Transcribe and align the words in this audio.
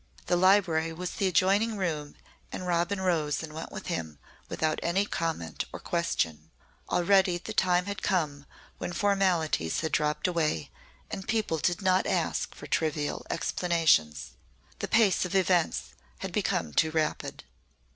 The 0.25 0.35
library 0.35 0.91
was 0.93 1.11
the 1.11 1.27
adjoining 1.27 1.77
room 1.77 2.15
and 2.51 2.65
Robin 2.65 2.99
rose 2.99 3.43
and 3.43 3.53
went 3.53 3.71
with 3.71 3.85
him 3.85 4.17
without 4.49 4.79
any 4.81 5.05
comment 5.05 5.65
or 5.71 5.79
question. 5.79 6.49
Already 6.89 7.37
the 7.37 7.53
time 7.53 7.85
had 7.85 8.01
come 8.01 8.47
when 8.79 8.93
formalities 8.93 9.81
had 9.81 9.91
dropped 9.91 10.25
away 10.27 10.71
and 11.11 11.27
people 11.27 11.59
did 11.59 11.83
not 11.83 12.07
ask 12.07 12.55
for 12.55 12.65
trivial 12.65 13.27
explanations. 13.29 14.31
The 14.79 14.87
pace 14.87 15.23
of 15.23 15.35
events 15.35 15.93
had 16.17 16.31
become 16.31 16.73
too 16.73 16.89
rapid. 16.89 17.43